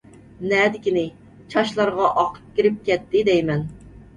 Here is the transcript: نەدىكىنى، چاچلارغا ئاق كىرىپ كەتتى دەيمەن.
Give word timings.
نەدىكىنى، 0.53 1.03
چاچلارغا 1.55 2.09
ئاق 2.23 2.41
كىرىپ 2.57 2.83
كەتتى 2.89 3.25
دەيمەن. 3.31 3.67